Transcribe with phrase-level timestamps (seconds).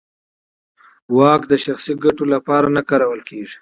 [1.17, 3.57] واک د شخصي ګټو لپاره نه کارول کېږي.